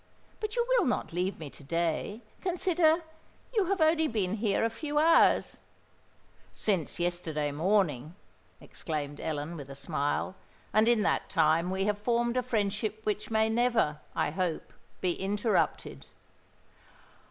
[0.39, 2.23] "But you will not leave me to day?
[2.41, 5.59] Consider—you have only been here a few hours——"
[6.51, 8.15] "Since yesterday morning,"
[8.59, 10.33] exclaimed Ellen, with a smile;
[10.73, 15.13] "and in that time we have formed a friendship which may never, I hope, be
[15.13, 16.07] interrupted."